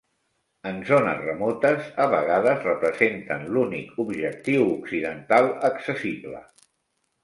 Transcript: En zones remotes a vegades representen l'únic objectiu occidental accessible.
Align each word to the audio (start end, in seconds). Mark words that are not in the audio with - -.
En 0.69 0.79
zones 0.87 1.19
remotes 1.25 1.91
a 2.07 2.09
vegades 2.15 2.67
representen 2.69 3.47
l'únic 3.53 4.03
objectiu 4.07 4.69
occidental 4.81 5.55
accessible. 5.75 6.47